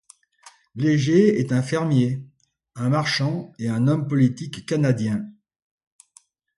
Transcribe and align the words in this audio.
Léger 0.73 1.39
est 1.39 1.51
un 1.51 1.61
fermier, 1.61 2.25
un 2.73 2.89
marchand 2.89 3.51
et 3.59 3.69
un 3.69 3.87
homme 3.87 4.07
politique 4.07 4.65
canadien. 4.65 5.27